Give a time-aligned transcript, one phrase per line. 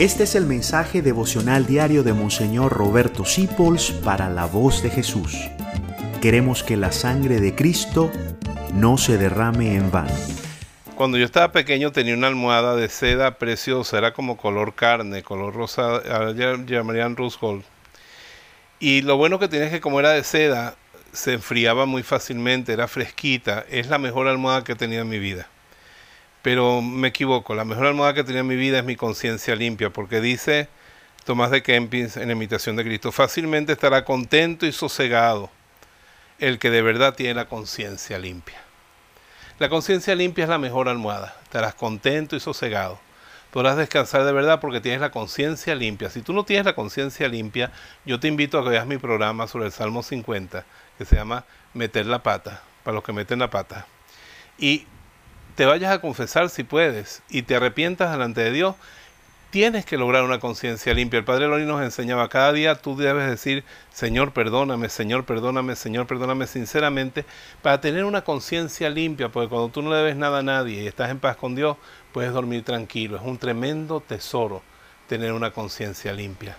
[0.00, 5.36] Este es el mensaje devocional diario de Monseñor Roberto Sipols para la voz de Jesús.
[6.22, 8.10] Queremos que la sangre de Cristo
[8.72, 10.14] no se derrame en vano.
[10.94, 15.52] Cuando yo estaba pequeño tenía una almohada de seda preciosa, era como color carne, color
[15.52, 16.00] rosa,
[16.64, 17.64] llamarían rose gold.
[18.78, 20.76] Y lo bueno que tenía es que como era de seda,
[21.12, 25.18] se enfriaba muy fácilmente, era fresquita, es la mejor almohada que he tenido en mi
[25.18, 25.46] vida.
[26.42, 29.90] Pero me equivoco, la mejor almohada que tenía en mi vida es mi conciencia limpia,
[29.90, 30.68] porque dice
[31.24, 35.50] Tomás de Kempis en imitación de Cristo, fácilmente estará contento y sosegado
[36.38, 38.60] el que de verdad tiene la conciencia limpia.
[39.58, 42.98] La conciencia limpia es la mejor almohada, estarás contento y sosegado.
[43.50, 46.08] Podrás descansar de verdad porque tienes la conciencia limpia.
[46.08, 47.72] Si tú no tienes la conciencia limpia,
[48.06, 50.64] yo te invito a que veas mi programa sobre el Salmo 50,
[50.96, 51.44] que se llama
[51.74, 53.86] Meter la pata, para los que meten la pata.
[54.56, 54.86] Y
[55.60, 58.76] te vayas a confesar si puedes y te arrepientas delante de Dios,
[59.50, 61.18] tienes que lograr una conciencia limpia.
[61.18, 66.06] El Padre Lori nos enseñaba, cada día tú debes decir, Señor, perdóname, Señor, perdóname, Señor,
[66.06, 67.26] perdóname sinceramente,
[67.60, 70.86] para tener una conciencia limpia, porque cuando tú no le debes nada a nadie y
[70.86, 71.76] estás en paz con Dios,
[72.14, 73.18] puedes dormir tranquilo.
[73.18, 74.62] Es un tremendo tesoro
[75.08, 76.56] tener una conciencia limpia.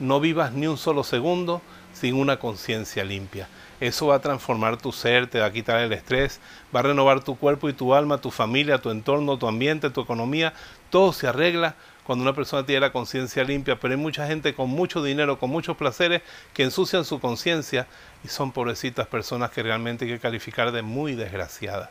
[0.00, 3.48] No vivas ni un solo segundo sin una conciencia limpia.
[3.80, 6.40] Eso va a transformar tu ser, te va a quitar el estrés,
[6.74, 10.00] va a renovar tu cuerpo y tu alma, tu familia, tu entorno, tu ambiente, tu
[10.00, 10.52] economía.
[10.90, 14.70] Todo se arregla cuando una persona tiene la conciencia limpia, pero hay mucha gente con
[14.70, 16.22] mucho dinero, con muchos placeres,
[16.52, 17.86] que ensucian su conciencia
[18.22, 21.90] y son pobrecitas personas que realmente hay que calificar de muy desgraciadas.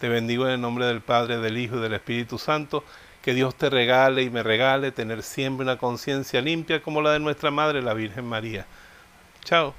[0.00, 2.84] Te bendigo en el nombre del Padre, del Hijo y del Espíritu Santo.
[3.26, 7.18] Que Dios te regale y me regale tener siempre una conciencia limpia como la de
[7.18, 8.66] nuestra Madre, la Virgen María.
[9.42, 9.74] Chao.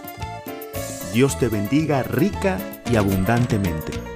[1.15, 2.59] Dios te bendiga rica
[2.93, 4.08] y abundantemente.